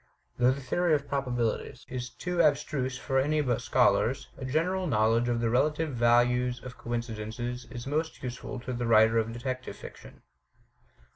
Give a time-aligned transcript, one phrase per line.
[0.39, 5.29] Though the theory of probabilities is too abstruse for any but scholars, a general knowledge
[5.29, 10.23] of the relative values of coincidences is most useful to the writer of detective fiction.